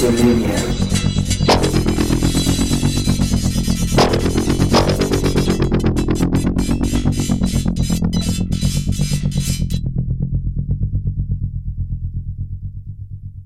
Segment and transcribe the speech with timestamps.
[0.00, 0.87] 这些年。